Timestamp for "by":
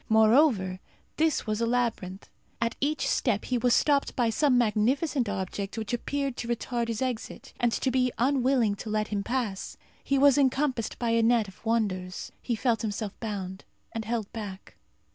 4.15-4.31, 10.97-11.11